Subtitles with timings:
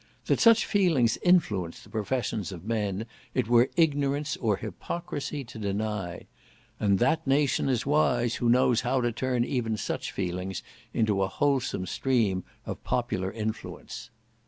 [0.25, 3.05] That such feelings influence the professions of men
[3.35, 6.25] it were ignorance or hypocrisy to deny;
[6.79, 11.27] and that nation is wise who knows how to turn even such feelings into a
[11.27, 14.09] wholesome stream of popular influence.